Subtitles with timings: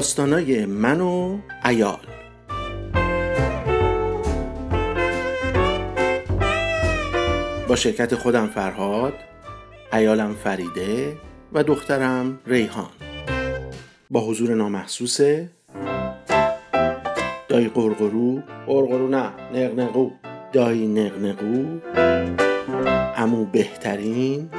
[0.00, 1.98] داستانای من و ایال
[7.68, 9.12] با شرکت خودم فرهاد
[9.92, 11.16] ایالم فریده
[11.52, 12.90] و دخترم ریحان.
[14.10, 15.20] با حضور نامحسوس
[17.48, 20.10] دایی قرقرو قرقرو نه نقنقو.
[20.52, 21.80] دایی نقنقو
[23.16, 24.50] امو بهترین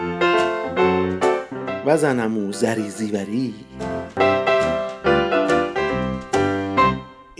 [1.86, 3.53] و زنمو زریزیوری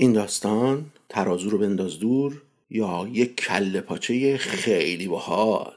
[0.02, 5.74] این داستان ترازو رو بنداز دور یا یک کله پاچه خیلی باحال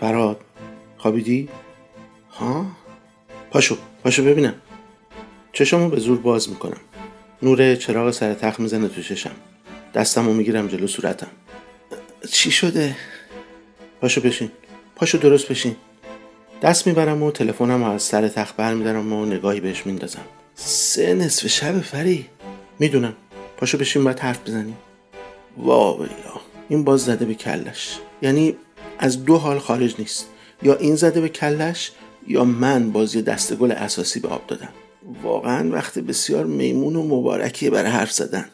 [0.00, 0.40] فراد
[0.98, 1.48] خوابیدی؟
[2.30, 2.66] ها؟
[3.50, 4.54] پاشو پاشو ببینم
[5.52, 6.80] چشمو به زور باز می‌کنم
[7.42, 9.34] نور چراغ سر تخت می‌زنه تو چشم
[9.94, 11.30] دستمو می‌گیرم جلو صورتم.
[12.30, 12.96] چی شده؟
[14.00, 14.50] پاشو بشین.
[14.96, 15.76] پاشو درست بشین.
[16.62, 20.24] دست می‌برم و تلفنم از سر تخت برمیدارم و نگاهی بهش میندازم.
[20.54, 22.26] سه نصف شب فری.
[22.78, 23.14] می‌دونم.
[23.56, 24.76] پاشو بشین باید حرف بزنیم.
[25.56, 27.98] واویلا این باز زده به کلش.
[28.22, 28.56] یعنی
[28.98, 30.28] از دو حال خارج نیست.
[30.62, 31.92] یا این زده به کلش
[32.26, 34.68] یا من بازی دستگل اساسی به آب دادم.
[35.22, 38.48] واقعا وقت بسیار میمون و مبارکیه برای حرف زدن.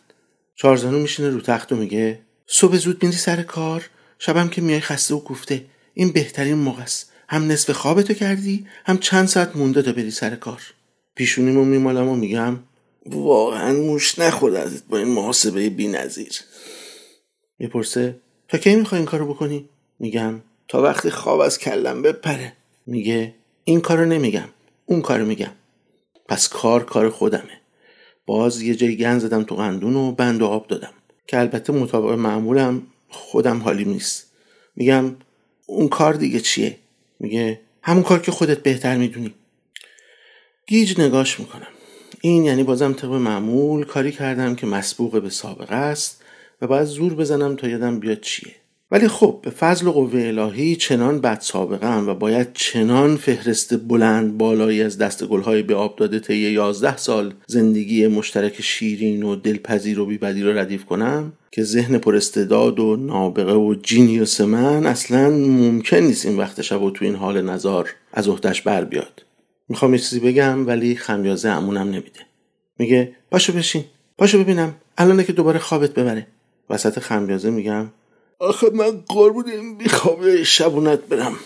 [0.55, 5.15] چارزانو میشینه رو تخت و میگه صبح زود میری سر کار شبم که میای خسته
[5.15, 5.65] و کوفته.
[5.95, 7.13] این بهترین موقع است.
[7.29, 10.63] هم نصف خوابتو کردی هم چند ساعت مونده تا بری سر کار.
[11.15, 12.59] پیشونیمو میمالم و میگم
[13.07, 16.33] واقعا موش نخورد ازت با این محاسبه بی نظیر
[17.59, 18.17] می‌پرسه
[18.49, 22.53] تا کی می‌خوای این کارو بکنی؟ میگم تا وقتی خواب از کلم بپره.
[22.87, 24.49] میگه این کارو نمیگم
[24.87, 25.53] اون کارو میگم.
[26.29, 27.61] پس کار کار خودمه.
[28.27, 30.93] باز یه جای گن زدم تو قندون و بند و آب دادم.
[31.27, 34.31] که البته مطابق معمولم خودم حالیم نیست.
[34.77, 35.17] میگم
[35.67, 36.79] اون کار دیگه چیه؟
[37.21, 39.35] میگه همون کار که خودت بهتر می‌دونی.
[40.67, 41.67] گیج نگاش می‌کنم.
[42.21, 46.23] این یعنی بازم طبق معمول کاری کردم که مسبوق به سابقه است
[46.63, 48.55] و باید زور بزنم تا یادم بیاد چیه.
[48.95, 53.89] ولی خب به فضل و قوه الهی چنان بد سابقه هم و باید چنان فهرست
[53.89, 59.37] بلند بالایی از دست گلهای به آب داده طی یازده سال زندگی مشترک شیرین و
[59.37, 64.87] دلپذیر و بیبدی رو ردیف کنم که ذهن پر استعداد و نابغه و جینیوس من
[64.87, 69.25] اصلا ممکن نیست این وقت شب و تو این حال نظار از احتش بر بیاد.
[69.69, 72.21] می‌خوام یه چیزی بگم ولی خمیازه امونم نمیده.
[72.79, 73.85] میگه پاشو بشین
[74.19, 76.27] پاشو ببینم الانه که دوباره خوابت ببره.
[76.71, 77.87] وسط خمیازه میگم
[78.45, 81.37] آخه من قربون این بیخوابی شبونت برم.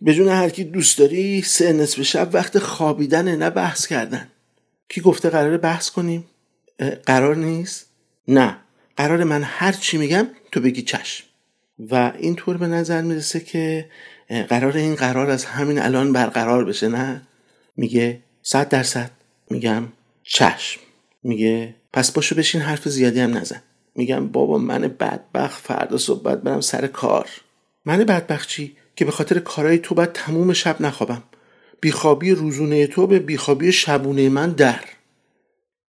[0.00, 4.28] به هر کی دوست داری سه نصف شب وقت خوابیدن نه بحث کردن.
[4.88, 6.24] کی گفته قراره بحث کنیم؟
[7.06, 7.86] قرار نیست؟
[8.28, 8.56] نه.
[8.96, 11.24] قرار من هر چی میگم تو بگی چشم.
[11.90, 13.90] و اینطور به نظر می‌رسه که
[14.48, 17.22] قرار این قرار از همین الان برقرار بشه نه؟
[17.76, 19.10] میگه صد درصد
[19.50, 19.84] میگم
[20.22, 20.80] چشم.
[21.22, 23.62] میگه پس باشو بشین حرف زیادی هم نزن.
[23.94, 27.26] میگم بابا من بدبخت فردا صبح برم سر کار.
[27.84, 31.22] من بدبخت چی؟ که به خاطر کارهای تو باید تموم شب نخوابم.
[31.80, 34.80] بیخوابی روزونه تو به بیخوابی شبونه من در.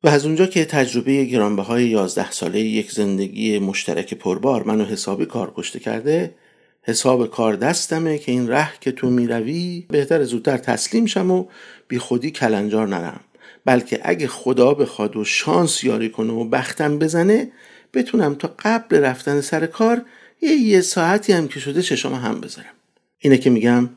[0.04, 5.26] و از اونجا که تجربه گرانبه های یازده ساله یک زندگی مشترک پربار منو حسابی
[5.26, 6.34] کار کشته کرده
[6.82, 11.44] حساب کار دستمه که این ره که تو می‌روی بهتر زودتر تسلیم شم و
[11.88, 13.20] بی خودی کلنجار نرم.
[13.64, 17.52] بلکه اگه خدا بخواد و شانس یاری کنه و بختم بزنه
[17.94, 20.02] بتونم تا قبل رفتن سر کار
[20.42, 22.74] یه یه ساعتی هم که شده چشام هم بذارم.
[23.18, 23.88] اینه که میگم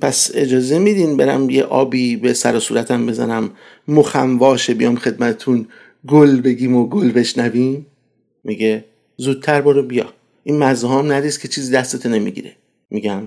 [0.00, 3.50] پس اجازه میدین برم یه آبی به سر و صورتم بزنم
[3.88, 5.66] مخم واشه بیام خدمتتون
[6.06, 7.86] گل بگیم و گل بشنویم؟
[8.44, 8.84] میگه
[9.16, 10.12] زودتر برو بیا.
[10.44, 12.56] این مزه هم که چیزی دستت نمی‌گیره.
[12.90, 13.22] میگم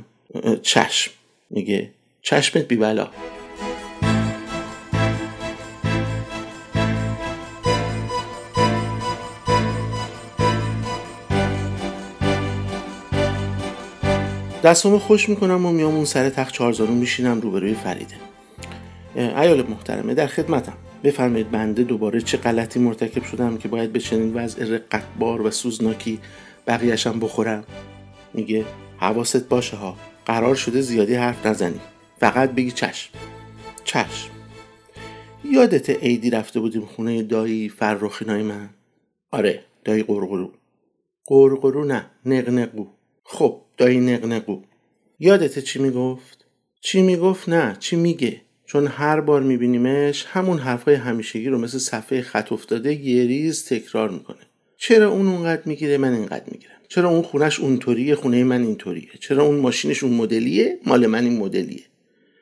[0.62, 1.12] چشم.
[1.50, 1.90] میگه
[2.22, 3.10] چشمت بی بلا
[14.64, 18.16] دستمو خوش می‌کنم و میام اون سر تخت چهارزارو میشینم روبروی فریده.
[19.16, 20.74] ایال محترمه در خدمتم.
[21.04, 26.20] بفرمایید بنده دوباره چه غلطی مرتکب شدم که باید به چنین وضع رقتبار و سوزناکی
[26.68, 27.64] بقیهشم بخورم؟
[28.34, 28.66] میگه
[28.98, 29.96] حواست باشه ها.
[30.26, 31.80] قرار شده زیادی حرف نزنی.
[32.20, 33.10] فقط بگی چشم.
[33.84, 34.30] چشم.
[35.44, 38.70] یادت عیدی رفته بودیم خونه دایی فرخینای من؟
[39.32, 40.52] آره دایی قرقرو.
[41.26, 42.86] قرقرو نه نقنقو
[43.34, 44.62] خب دایی نقنقو.
[45.20, 46.46] یادت چی می‌گفت؟
[46.82, 52.22] چی می‌گفت؟ نه چی میگه؟ چون هر بار میبینیمش همون حرفای همیشگی رو مثل صفحه
[52.22, 54.38] خط افتاده یه ریز تکرار می‌کنه.
[54.78, 56.72] چرا اون اونقدر می‌گیره؟ من اینقدر می‌گیرم.
[56.88, 59.10] چرا اون خونش اونطوریه؟ خونه من اینطوریه.
[59.20, 61.84] چرا اون ماشینش اون مدلیه؟ مال من این مدلیه.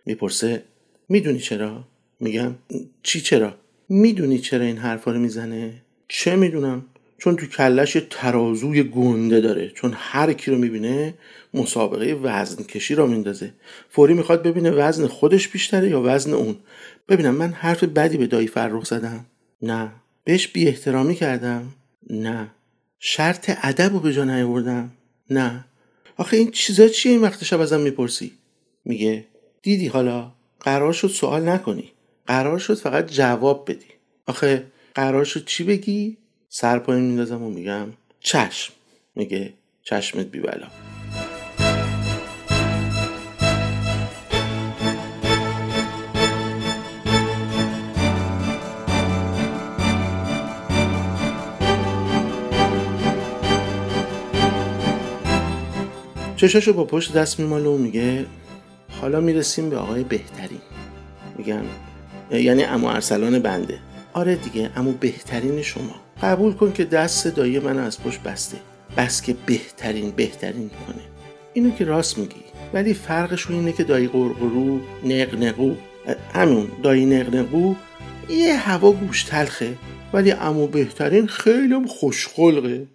[0.05, 0.63] می‌پرسه
[1.09, 1.87] می‌دونی چرا؟
[2.19, 2.55] میگم
[3.03, 3.55] چی چرا؟
[3.89, 6.85] می‌دونی چرا این حرفا رو می‌زنه؟ چه می‌دونم؟
[7.19, 11.13] چون تو کلش یه ترازوی گنده داره چون هر کی رو می‌بینه
[11.53, 13.53] مسابقه وزن کشی را میندازه.
[13.89, 16.55] فوری می‌خواد ببینه وزن خودش بیشتره یا وزن اون.
[17.09, 19.25] ببینم من حرف بدی به دایی فرخ زدم.
[19.61, 19.91] نه.
[20.23, 21.67] بهش بی احترامی کردم.
[22.09, 22.47] نه.
[22.99, 24.91] شرط ادب رو به جا نیاوردم.
[25.29, 25.65] نه.
[26.17, 28.31] آخه این چیزا چیه این وقت شب ازم می‌پرسی؟
[28.85, 29.25] میگه
[29.61, 31.91] دیدی حالا قرار شد سوال نکنی.
[32.27, 33.85] قرار شد فقط جواب بدی.
[34.27, 34.63] آخه
[34.95, 36.17] قرار شد چی بگی؟
[36.51, 37.87] سر پایین میندازم و میگم
[38.19, 38.73] چشم.
[39.15, 39.53] میگه
[39.83, 40.67] چشمت بیبلا
[56.35, 58.25] چشاشو با پشت دست میماله و میگه
[59.01, 60.61] حالا می‌رسیم به آقای بهترین.
[61.37, 61.63] میگم
[62.31, 63.79] یعنی امو ارسلان بنده.
[64.13, 66.08] آره دیگه امو بهترین شما.
[66.21, 68.57] قبول کن که دست دایی من از پشت بسته.
[68.97, 71.01] بس که بهترین بهترین کنه
[71.53, 72.43] اینو که راست میگی
[72.73, 75.75] ولی فرقش اینه که دایی قرقرو نقنقو.
[76.33, 77.75] همون دایی نقنقو
[78.29, 79.77] یه هوا گوش تلخه
[80.13, 82.87] ولی امو بهترین خیلی خوشخلقه.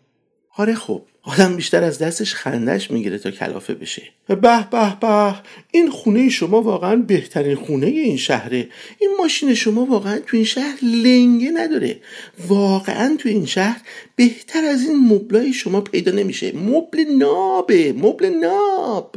[0.56, 4.02] آره خب آدم بیشتر از دستش خندش می‌گیره تا کلافه بشه.
[4.26, 5.34] به به به
[5.70, 8.68] این خونه شما واقعا بهترین خونه این شهره.
[8.98, 12.00] این ماشین شما واقعا تو این شهر لنگه نداره.
[12.48, 13.80] واقعا تو این شهر
[14.16, 16.56] بهتر از این مبلای شما پیدا نمیشه.
[16.56, 19.14] مبل نابه مبل ناب.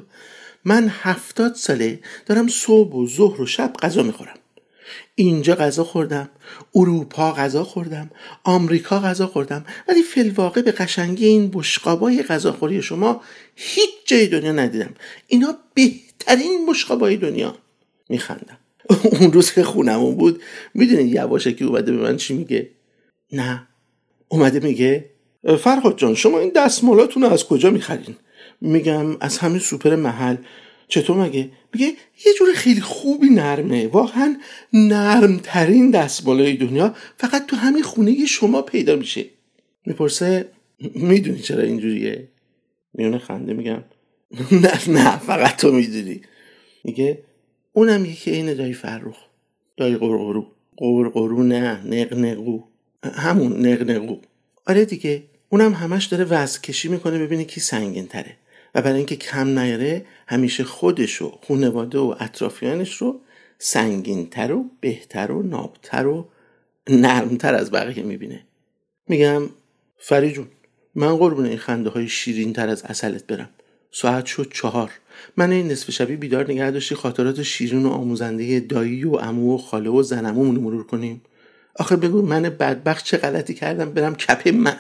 [0.66, 4.38] من هفتاد ساله دارم صبح و ظهر و شب غذا می‌خورم.
[5.16, 6.30] اینجا غذا خوردم
[6.76, 8.10] اروپا غذا خوردم
[8.44, 13.22] آمریکا غذا خوردم ولی فلواقع به قشنگی این بشقابای غذاخوری شما
[13.56, 14.94] هیچ جای دنیا ندیدم.
[15.28, 17.56] اینا بهترین بشقابای دنیا.
[18.10, 18.58] میخندم.
[19.22, 20.42] اون روز که خونمون بود
[20.74, 22.70] می‌دونی یواشکی اومده به من چی میگه؟
[23.32, 23.68] نه.
[24.28, 25.10] اومده میگه
[25.60, 28.16] فرهاد جان شما این دستمالاتون رو از کجا می‌خرین؟
[28.62, 30.36] میگم از همین سوپر محل.
[30.88, 31.94] چطور مگه؟ میگه
[32.26, 33.88] یه جور خیلی خوبی نرمه.
[33.88, 34.38] واقعا
[34.74, 39.26] نرمترین دستمالای دنیا فقط تو همین خونه شما پیدا میشه.
[39.86, 40.50] می‌پرسه
[40.96, 42.28] می‌دونی چرا اینجوریه؟
[42.94, 43.84] میونه خنده میگم.
[44.52, 46.22] نه نه فقط تو می‌دونی.
[46.84, 47.24] میگه
[47.74, 49.18] اونم یکی عین دایی فروخ
[49.78, 50.46] دایی قرقرو.
[50.78, 52.60] قرقرو نه نقنقو.
[53.04, 54.18] همون نقنقو.
[54.68, 58.36] آره دیگه اونم همش داره وزن کشی می‌کنه ببینه کی سنگین تره
[58.78, 63.20] و برای اینکه کم نیاره همیشه خودش و خونواده و اطرافیانش رو
[63.60, 66.30] سنگینتر و بهتر و نابتر و
[66.90, 68.44] نرمتر از بقیه می‌بینه.
[69.08, 69.42] میگم
[69.98, 70.48] فری جون
[70.96, 73.50] من قربون این خنده های شیرین تر از اصلت برم.
[73.92, 74.92] ساعت شد چهار.
[75.38, 79.58] من این نصف شبی بیدار نگه داشتی خاطرات شیرین و آموزنده دایی و امو و
[79.58, 81.22] خاله و زنمومون مرور کنیم.
[81.76, 84.78] آخه بگو من بدبخت چه غلطی کردم برم کپ من؟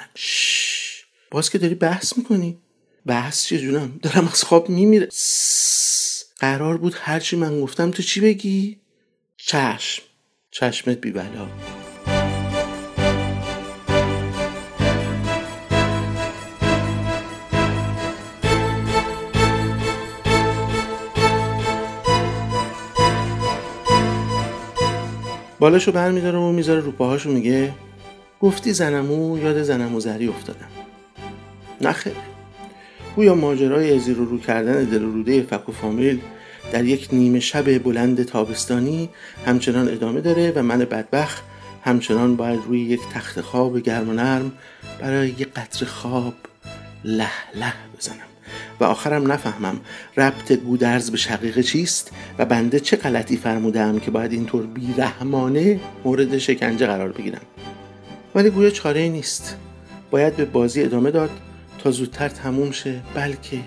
[1.31, 2.57] باز که داری بحث می‌کنی.
[3.07, 5.07] بحث چه جونم دارم از خواب میمیره
[6.39, 8.77] قرار بود هرچی من گفتم تو چی بگی؟
[9.37, 10.03] چشم.
[10.51, 11.47] چشمت بی بلا.
[25.59, 27.73] بالاشو برمیداره و می‌ذاره رو پاهاشو میگه
[28.41, 30.69] گفتی زنمو یاد زنمو زری افتادم.
[31.81, 32.13] نخیر
[33.17, 36.19] گویا ماجرای زیر و رو کردن دل و روده فک فامیل
[36.71, 39.09] در یک نیمه شب بلند تابستانی
[39.45, 41.43] همچنان ادامه داره و من بدبخت
[41.85, 44.51] همچنان باید روی یک تخت خواب گرم و نرم
[44.99, 46.33] برای یک قطر خواب
[47.03, 48.15] له له بزنم.
[48.79, 49.79] و آخرم نفهمم
[50.17, 56.37] ربط گودرز به شقیقه چیست و بنده چه غلطی فرمودم که باید اینطور بیرحمانه مورد
[56.37, 57.41] شکنجه قرار بگیرم.
[58.35, 59.55] ولی گویا چاره نیست.
[60.11, 61.29] باید به بازی ادامه داد
[61.77, 63.59] تا زودتر تموم شه بلکه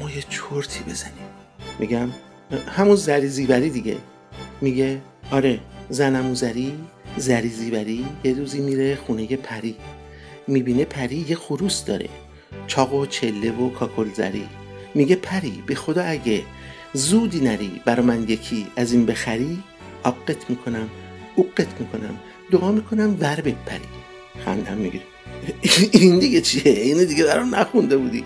[0.00, 1.30] ما یه چرتی بزنیم.
[1.78, 2.08] میگم
[2.68, 3.96] همون زری زیبری دیگه.
[4.60, 5.00] میگه
[5.30, 6.72] آره زنمو زری
[7.16, 9.76] زری زیبری یه روزی میره خونه پری.
[10.46, 12.08] می‌بینه پری یه خروس داره
[12.66, 14.48] چاق و چله و کاکل زری.
[14.94, 16.42] میگه پری به خدا اگه
[16.92, 19.62] زودی نری برا من یکی از این بخری
[20.02, 20.88] آقت می‌کنم
[21.36, 22.18] اوقت می‌کنم.
[22.50, 23.88] دعا می‌کنم ور پری.
[24.44, 25.04] خندم می‌گیره
[25.92, 28.24] این دیگه چیه؟ اینو دیگه برام نخونده بودی.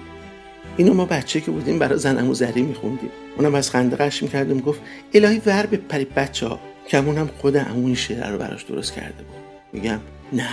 [0.77, 3.11] اینو ما بچه که بودیم برای زنمو زری میخوندیم.
[3.37, 4.81] اونم از خنده قش می‌کردم گفت
[5.15, 9.43] الهی ور بپری بچه ها کمون خود امو این شعر رو براش درست کرده بود.
[9.73, 10.01] میگم
[10.33, 10.49] نه.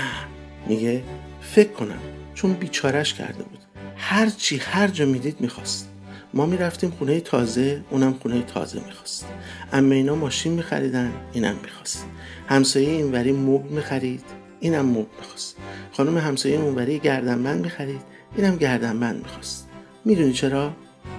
[0.67, 1.03] میگه
[1.41, 1.99] فکر کنم.
[2.33, 3.59] چون بیچارش کرده بود.
[3.97, 5.89] هرچی هر جا می‌دید می‌خواست.
[6.33, 9.25] ما می‌رفتیم خونه تازه اونم خونه تازه می‌خواست.
[9.73, 12.05] اما اینا ماشین میخریدن اینم می‌خواست.
[12.49, 14.23] همسایه اینوری مبل می‌خرید.
[14.61, 15.55] اینم مبل می‌خواست.
[15.91, 18.01] خانم همسایه اونوری گردنبند می‌خرید.
[18.37, 19.67] اینم گردنبند می‌خواست.
[20.05, 20.71] می‌دونی چرا؟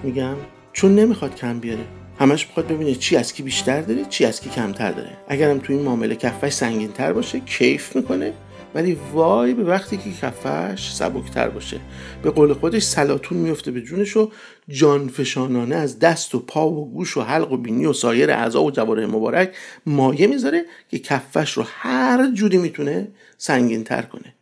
[0.03, 0.35] میگم
[0.73, 1.85] چون نمی‌خواد کم بیاره.
[2.19, 5.17] همش می‌خواد ببینه چی از کی بیشتر داره چی از کی کمتر داره.
[5.27, 8.33] اگرم تو این معامله کفش سنگین تر باشه کیف می‌کنه.
[8.75, 11.79] ولی وای به وقتی که کفش سبکتر باشه.
[12.23, 14.31] به قول خودش سلاتون میفته به جونش و
[14.69, 18.71] جانفشانانه از دست و پا و گوش و حلق و بینی و سایر اعضا و
[18.71, 23.07] جواره مبارک مایه می‌ذاره که کفش رو هر جوری می‌تونه
[23.43, 24.33] سنگین تر کنه.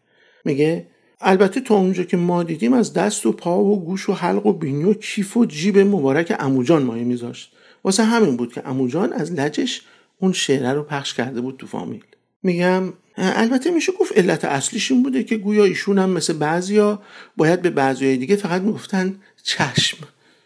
[0.45, 0.87] میگه
[1.21, 4.53] البته تا اونجا که ما دیدیم از دست و پا و گوش و حلق و
[4.53, 7.53] بینی و کیف و جیب مبارک اموجان مایه میذاشت.
[7.83, 9.81] واسه همین بود که اموجان از لجش
[10.19, 12.03] اون شعره رو پخش کرده بود تو فامیل.
[12.43, 17.01] میگم البته میشه گفت علت اصلیش این بوده که گویا ایشون هم مثل بعضیا
[17.37, 19.97] باید به بعضی دیگه فقط می‌گفتن چشم.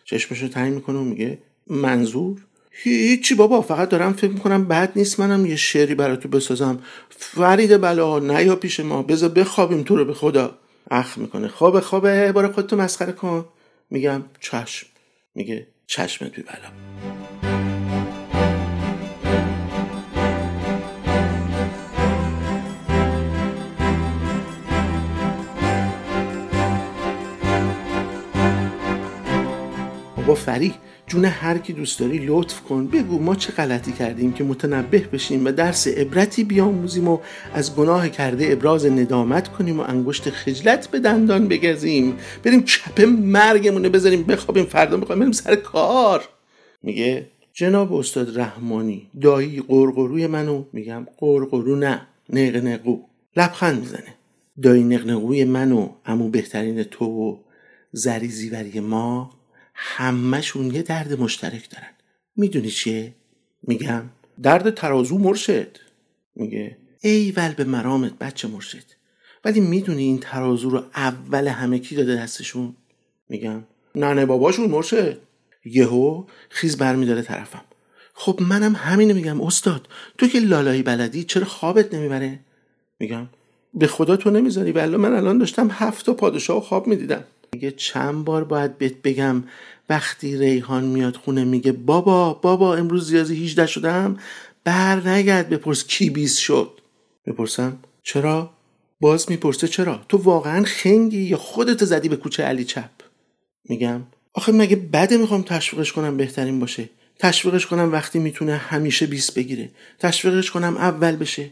[0.05, 2.45] چشمش رو تعیین می‌کنه و میگه منظور؟
[2.77, 6.79] هیچی بابا فقط دارم فکر می‌کنم بد نیست منم یه شعری برای تو بسازم.
[7.09, 10.57] فرید بلا نیا پیش ما بذار بخوابیم تو رو به خدا.
[10.91, 11.47] اخ می‌کنه.
[11.47, 13.45] خوابه خوابه بار خودتو مسخره کن.
[13.89, 14.87] میگم چشم.
[15.35, 16.71] میگه چشمت بی بلا.
[30.17, 30.73] بابا فری
[31.07, 32.87] جون هر کی دوست داری لطف کن.
[32.87, 37.19] بگو ما چه غلطی کردیم که متنبه بشیم و درس عبرتی بیاموزیم و
[37.53, 42.17] از گناه کرده ابراز ندامت کنیم و انگشت خجلت به دندان بگزیم.
[42.43, 46.23] بریم چپ مرگمونه بذاریم بخوابیم فردا می‌خوایم بریم سر کار.
[46.83, 52.97] میگه جناب استاد رحمانی دایی قرقروی منو؟ میگم قرقرو نه نق نقو
[53.35, 54.15] لبخند می‌زنه.
[54.61, 57.37] دایی نقنقوی منو امو بهترین تو و
[57.91, 59.31] زریزیوری ما
[59.75, 61.89] همهشون یه درد مشترک دارن.
[62.35, 63.13] می‌دونی چیه؟
[63.63, 64.03] میگم.
[64.41, 65.77] درد ترازو مرشد.
[66.35, 66.77] میگه.
[67.01, 68.83] ای ول به مرامت بچه مرشد.
[69.45, 72.75] ولی می‌دونی این ترازو رو اول همه کی داده دستشون؟
[73.29, 73.63] میگم.
[73.95, 75.17] ننه باباشون مرشد.
[75.65, 77.61] یهو خیز برمیداره طرفم.
[78.13, 79.87] خب منم همینو میگم استاد.
[80.17, 82.39] تو که لالایی بلدی چرا خوابت نمی‌بره؟
[82.99, 83.29] میگم.
[83.73, 87.23] به خدا تو نمی‌ذاری؟ ولی من الان داشتم هفت تا پادشاه خواب می‌دیدم.
[87.55, 89.43] میگه چند بار باید بهت بگم
[89.89, 94.17] وقتی ریحان میاد خونه میگه بابا بابا امروز زیازی 18 شدم
[94.63, 96.71] بر نگرد بپرس کی بیس شد.
[97.25, 98.49] بپرسم چرا؟
[99.01, 102.89] باز می‌پرسه چرا؟ تو واقعا خنگی یا خودت زدی به کوچه علی چپ؟
[103.69, 104.01] میگم
[104.33, 106.89] آخه مگه بده می‌خوام تشویقش کنم بهترین باشه.
[107.19, 109.71] تشویقش کنم وقتی می‌تونه همیشه بیس بگیره.
[109.99, 111.49] تشویقش کنم اول بشه.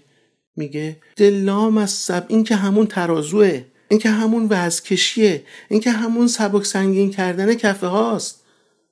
[0.55, 3.63] میگه دلام از سب این که همون ترازوه.
[3.93, 8.43] این که همون وزکشیه این که همون سبک سنگین کردن کفه هاست.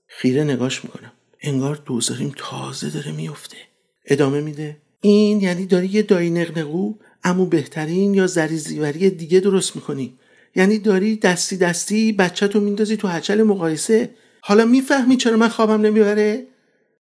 [0.08, 1.12] خیره نگاش می‌کنم.
[1.42, 3.58] انگار دوزاریم تازه داره میفته
[4.06, 4.78] ادامه میده.
[5.02, 6.94] این یعنی داری یه دایی نقنقو
[7.24, 10.18] امو بهترین یا زریزیوری دیگه درست می‌کنی.
[10.56, 14.10] یعنی داری دستی دستی بچه تو میندازی تو هچل مقایسه.
[14.42, 16.48] حالا می‌فهمی چرا من خوابم نمی‌بره؟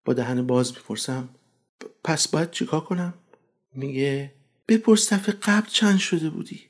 [0.06, 1.30] با دهن باز می‌پرسم.
[2.04, 3.14] پس باید چیکار کنم؟
[3.76, 4.32] میگه
[4.68, 6.69] بپرس دفعه قبل چند شده بودی؟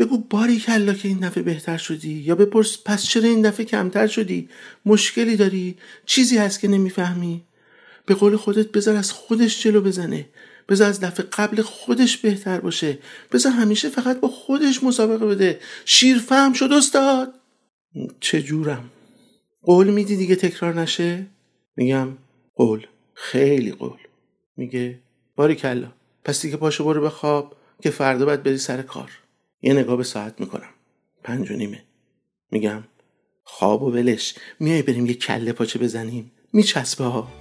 [0.00, 4.06] بگو باری کلا که این دفعه بهتر شدی یا بپرس پس چرا این دفعه کمتر
[4.06, 4.48] شدی؟
[4.86, 5.76] مشکلی داری؟
[6.06, 7.44] چیزی هست که نمی‌فهمی؟
[8.06, 10.28] به قول خودت بذار از خودش جلو بزنه.
[10.68, 12.98] بذار از دفعه قبل خودش بهتر باشه.
[13.32, 15.60] بذار همیشه فقط با خودش مسابقه بده.
[15.84, 17.34] شیر فهم شد استاد.
[18.20, 18.90] چجورم
[19.62, 21.26] قول میدی دیگه تکرار نشه؟
[21.76, 22.08] میگم
[22.54, 22.86] قول.
[23.14, 23.98] خیلی قول.
[24.56, 24.98] میگه
[25.36, 25.92] باری کلا
[26.24, 29.10] پس دیگه پاشو برو بخواب که فردا باید بری سر کار.
[29.62, 30.70] یه نگاه به ساعت می‌کنم.
[31.22, 31.82] پنج و نیمه.
[32.50, 32.84] میگم
[33.44, 34.34] خواب و ولش.
[34.60, 36.30] میای بریم یه کله پاچه بزنیم.
[36.52, 37.39] میچسبه ها.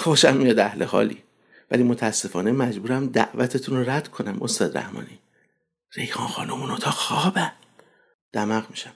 [0.00, 1.22] خوشم میاد اهل حالی
[1.70, 5.18] ولی متاسفانه مجبورم دعوتتون رو رد کنم استاد رحمانی.
[5.92, 7.52] ریحان خانم اون اتاق خوابه.
[8.32, 8.92] دمق میشم.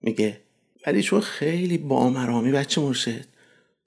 [0.00, 0.40] میگه
[0.86, 3.24] ولی چون خیلی بامرامی بچه مرشد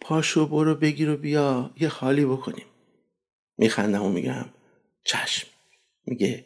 [0.01, 2.65] پاشو برو بگیر و بیا یه خالی بکنیم.
[3.57, 4.45] میخندم و میگم
[5.03, 5.47] چشم.
[6.05, 6.45] میگه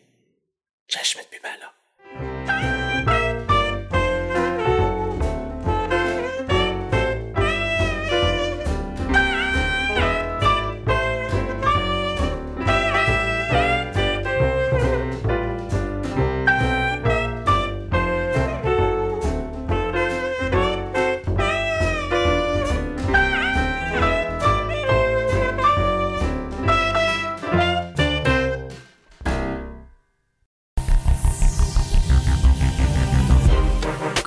[0.87, 2.90] چشمت بی بلا.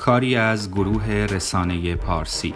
[0.05, 2.53] کاری از گروه رسانه پارسی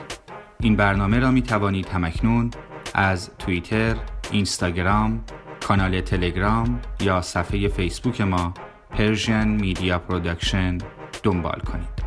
[0.60, 2.51] این برنامه را می توانید همکنون
[2.94, 3.96] از توییتر،
[4.32, 5.24] اینستاگرام،
[5.68, 8.53] کانال تلگرام یا صفحه فیسبوک ما
[8.89, 10.77] پرژین میدیا پرودکشن
[11.24, 11.99] دنبال کنید.